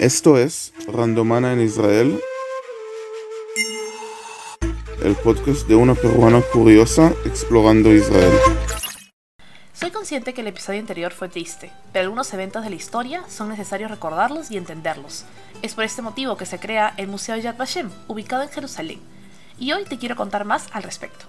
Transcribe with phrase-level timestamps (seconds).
[0.00, 2.20] Esto es Randomana en Israel,
[5.02, 8.32] el podcast de una peruana curiosa explorando Israel.
[9.72, 13.48] Soy consciente que el episodio anterior fue triste, pero algunos eventos de la historia son
[13.48, 15.24] necesarios recordarlos y entenderlos.
[15.62, 19.00] Es por este motivo que se crea el Museo Yad Vashem, ubicado en Jerusalén,
[19.58, 21.26] y hoy te quiero contar más al respecto.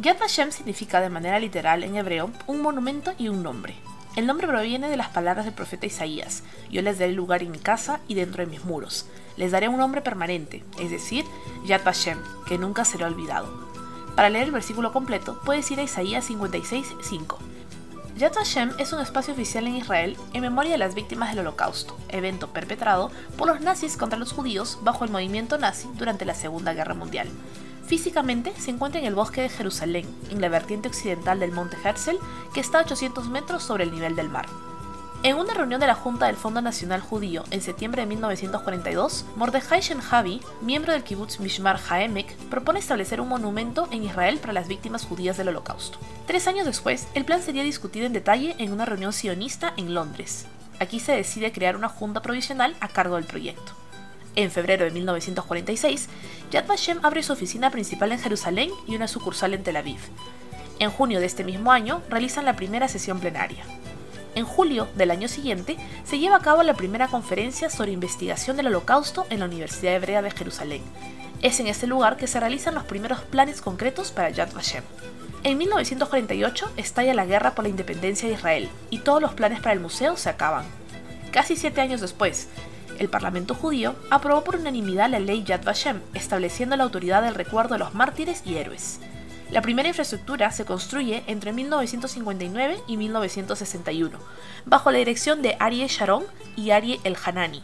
[0.00, 3.74] Yad Vashem significa de manera literal en hebreo un monumento y un nombre.
[4.16, 6.42] El nombre proviene de las palabras del profeta Isaías.
[6.70, 9.06] Yo les daré lugar en mi casa y dentro de mis muros.
[9.36, 11.24] Les daré un nombre permanente, es decir,
[11.64, 13.68] Yad Vashem, que nunca será olvidado.
[14.16, 17.36] Para leer el versículo completo, puedes ir a Isaías 56.5.
[18.16, 21.96] Yad Vashem es un espacio oficial en Israel en memoria de las víctimas del Holocausto,
[22.08, 26.72] evento perpetrado por los nazis contra los judíos bajo el movimiento nazi durante la Segunda
[26.72, 27.28] Guerra Mundial.
[27.88, 32.18] Físicamente se encuentra en el bosque de Jerusalén, en la vertiente occidental del monte Herzl,
[32.52, 34.44] que está a 800 metros sobre el nivel del mar.
[35.22, 39.80] En una reunión de la Junta del Fondo Nacional Judío en septiembre de 1942, Mordechai
[39.80, 45.06] Shenhavi, miembro del kibbutz Mishmar Haemek, propone establecer un monumento en Israel para las víctimas
[45.06, 45.98] judías del Holocausto.
[46.26, 50.44] Tres años después, el plan sería discutido en detalle en una reunión sionista en Londres.
[50.78, 53.72] Aquí se decide crear una junta provisional a cargo del proyecto.
[54.38, 56.08] En febrero de 1946,
[56.52, 59.98] Yad Vashem abre su oficina principal en Jerusalén y una sucursal en Tel Aviv.
[60.78, 63.64] En junio de este mismo año realizan la primera sesión plenaria.
[64.36, 68.68] En julio del año siguiente se lleva a cabo la primera conferencia sobre investigación del
[68.68, 70.82] Holocausto en la Universidad Hebrea de Jerusalén.
[71.42, 74.84] Es en este lugar que se realizan los primeros planes concretos para Yad Vashem.
[75.42, 79.72] En 1948 estalla la guerra por la independencia de Israel y todos los planes para
[79.72, 80.64] el museo se acaban.
[81.32, 82.48] Casi siete años después,
[82.98, 87.74] el Parlamento judío aprobó por unanimidad la ley Yad Vashem, estableciendo la autoridad del recuerdo
[87.74, 89.00] de los mártires y héroes.
[89.50, 94.18] La primera infraestructura se construye entre 1959 y 1961,
[94.66, 97.62] bajo la dirección de Arie Sharon y Arie El Hanani.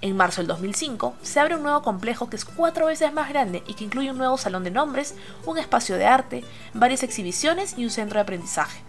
[0.00, 3.62] En marzo del 2005 se abre un nuevo complejo que es cuatro veces más grande
[3.66, 7.84] y que incluye un nuevo salón de nombres, un espacio de arte, varias exhibiciones y
[7.84, 8.80] un centro de aprendizaje.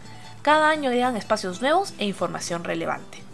[0.42, 3.29] Cada año llegan espacios nuevos e información relevante.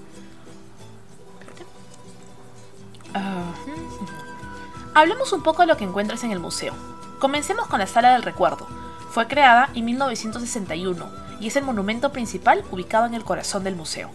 [4.93, 6.73] Hablemos un poco de lo que encuentras en el museo.
[7.19, 8.67] Comencemos con la Sala del Recuerdo.
[9.09, 11.09] Fue creada en 1961
[11.39, 14.09] y es el monumento principal ubicado en el corazón del museo.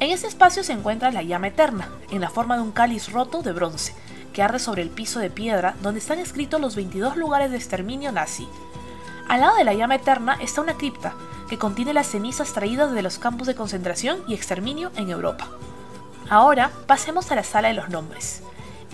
[0.00, 3.42] En este espacio se encuentra la llama eterna, en la forma de un cáliz roto
[3.42, 3.94] de bronce,
[4.34, 8.12] que arde sobre el piso de piedra donde están escritos los 22 lugares de exterminio
[8.12, 8.46] nazi.
[9.28, 11.14] Al lado de la llama eterna está una cripta,
[11.48, 15.48] que contiene las cenizas traídas de los campos de concentración y exterminio en Europa.
[16.28, 18.42] Ahora pasemos a la Sala de los Nombres.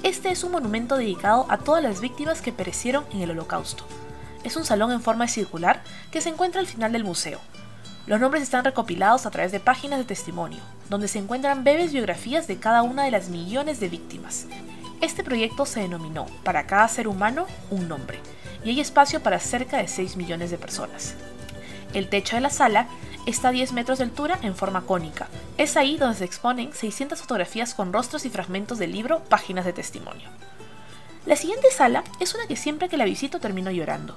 [0.02, 3.86] Este es un monumento dedicado a todas las víctimas que perecieron en el Holocausto.
[4.44, 7.40] Es un salón en forma circular que se encuentra al final del museo.
[8.06, 10.58] Los nombres están recopilados a través de páginas de testimonio,
[10.90, 14.46] donde se encuentran breves biografías de cada una de las millones de víctimas.
[15.00, 18.20] Este proyecto se denominó Para cada ser humano, un nombre,
[18.62, 21.14] y hay espacio para cerca de 6 millones de personas.
[21.94, 22.88] El techo de la sala
[23.26, 25.28] está a 10 metros de altura en forma cónica.
[25.58, 29.72] Es ahí donde se exponen 600 fotografías con rostros y fragmentos del libro Páginas de
[29.72, 30.28] Testimonio.
[31.24, 34.16] La siguiente sala es una que siempre que la visito termino llorando.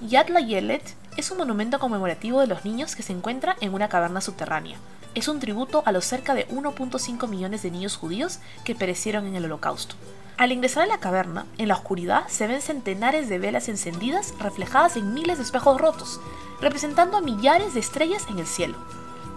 [0.00, 4.20] Yad Yelet es un monumento conmemorativo de los niños que se encuentra en una caverna
[4.20, 4.76] subterránea.
[5.14, 9.34] Es un tributo a los cerca de 1.5 millones de niños judíos que perecieron en
[9.34, 9.96] el holocausto.
[10.38, 14.96] Al ingresar a la caverna, en la oscuridad se ven centenares de velas encendidas reflejadas
[14.98, 16.20] en miles de espejos rotos,
[16.60, 18.76] representando a millares de estrellas en el cielo.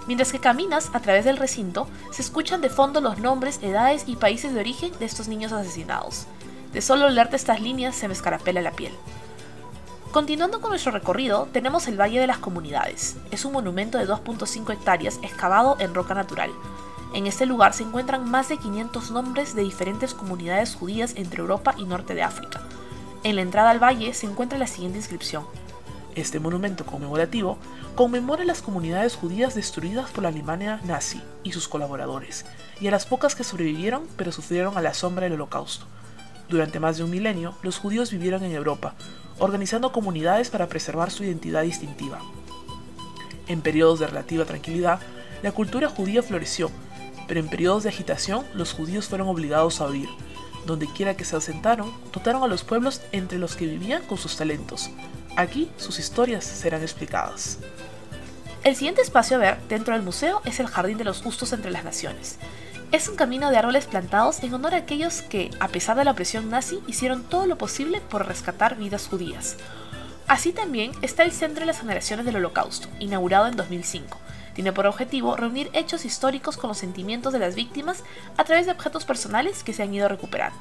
[0.08, 4.18] Mientras que caminas a través del recinto, se escuchan de fondo los nombres, edades y
[4.18, 6.26] países de origen de estos niños asesinados.
[6.74, 8.92] De solo leerte estas líneas se me escarapela la piel.
[10.12, 13.16] Continuando con nuestro recorrido, tenemos el Valle de las Comunidades.
[13.32, 16.52] Es un monumento de 2.5 hectáreas excavado en roca natural.
[17.14, 21.74] En este lugar se encuentran más de 500 nombres de diferentes comunidades judías entre Europa
[21.78, 22.62] y norte de África.
[23.24, 25.44] En la entrada al valle se encuentra la siguiente inscripción.
[26.16, 27.58] Este monumento conmemorativo
[27.96, 32.46] conmemora las comunidades judías destruidas por la Alemania nazi y sus colaboradores,
[32.80, 35.86] y a las pocas que sobrevivieron pero sufrieron a la sombra del holocausto.
[36.48, 38.94] Durante más de un milenio, los judíos vivieron en Europa,
[39.40, 42.20] organizando comunidades para preservar su identidad distintiva.
[43.48, 45.00] En periodos de relativa tranquilidad,
[45.42, 46.70] la cultura judía floreció,
[47.30, 50.10] pero en periodos de agitación los judíos fueron obligados a huir.
[50.66, 54.36] Donde quiera que se asentaron, dotaron a los pueblos entre los que vivían con sus
[54.36, 54.90] talentos,
[55.40, 57.60] Aquí sus historias serán explicadas.
[58.66, 61.72] El siguiente espacio a ver dentro del museo es el Jardín de los Justos entre
[61.72, 62.38] las Naciones.
[62.92, 66.12] Es un camino de árboles plantados en honor a aquellos que, a pesar de la
[66.12, 69.56] opresión nazi, hicieron todo lo posible por rescatar vidas judías.
[70.28, 74.18] Así también está el Centro de las Generaciones del Holocausto, inaugurado en 2005.
[74.60, 78.04] Tiene por objetivo reunir hechos históricos con los sentimientos de las víctimas
[78.36, 80.60] a través de objetos personales que se han ido recuperando.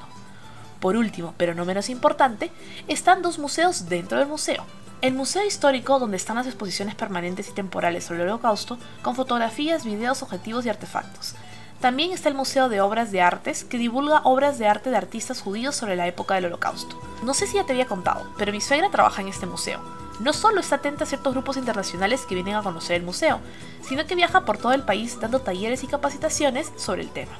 [0.79, 2.49] Por último, pero no menos importante,
[2.87, 4.65] están dos museos dentro del museo.
[5.01, 9.83] El Museo Histórico, donde están las exposiciones permanentes y temporales sobre el Holocausto, con fotografías,
[9.83, 11.35] videos, objetivos y artefactos.
[11.81, 15.41] También está el Museo de Obras de Artes, que divulga obras de arte de artistas
[15.41, 16.99] judíos sobre la época del Holocausto.
[17.23, 19.79] No sé si ya te había contado, pero mi suegra trabaja en este museo.
[20.19, 23.39] No solo está atenta a ciertos grupos internacionales que vienen a conocer el museo,
[23.81, 27.31] sino que viaja por todo el país dando talleres y capacitaciones sobre el tema.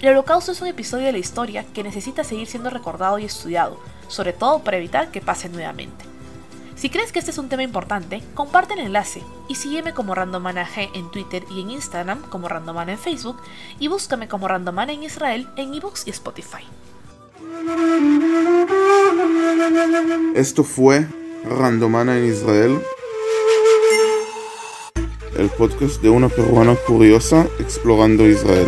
[0.00, 3.78] El Holocausto es un episodio de la historia que necesita seguir siendo recordado y estudiado,
[4.08, 6.13] sobre todo para evitar que pase nuevamente.
[6.84, 10.66] Si crees que este es un tema importante, comparte el enlace y sígueme como Randomana
[10.66, 13.38] G en Twitter y en Instagram como Randomana en Facebook
[13.80, 16.62] y búscame como Randomana en Israel en ebooks y Spotify.
[20.34, 21.06] Esto fue
[21.46, 22.78] Randomana en Israel,
[25.38, 28.66] el podcast de una peruana curiosa explorando Israel.